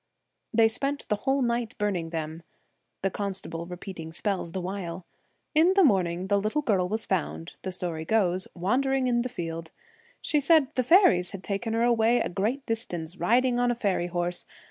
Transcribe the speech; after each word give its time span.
They 0.51 0.67
spent 0.67 1.07
the 1.09 1.15
whole 1.15 1.43
night 1.43 1.77
burning 1.77 2.09
them, 2.09 2.41
the 3.03 3.11
constable 3.11 3.67
repeating 3.67 4.11
spells 4.13 4.51
the 4.51 4.59
while. 4.59 5.05
In 5.53 5.75
the 5.75 5.83
morning 5.83 6.25
the 6.25 6.41
little 6.41 6.63
girl 6.63 6.89
was 6.89 7.05
found, 7.05 7.53
the 7.61 7.71
story 7.71 8.03
goes, 8.03 8.47
wandering 8.55 9.05
in 9.05 9.21
the 9.21 9.29
field. 9.29 9.69
She 10.19 10.41
said 10.41 10.69
the 10.73 10.83
faeries 10.83 11.33
had 11.33 11.43
taken 11.43 11.73
her 11.73 11.83
away 11.83 12.19
a 12.19 12.29
great 12.29 12.65
distance, 12.65 13.17
riding 13.17 13.59
on 13.59 13.69
a 13.69 13.75
faery 13.75 14.07
horse. 14.07 14.43